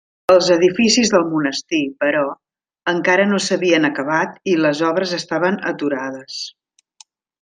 [0.33, 2.23] Els edificis del monestir, però,
[2.93, 6.41] encara no s'havien acabat i les obres estaven aturades.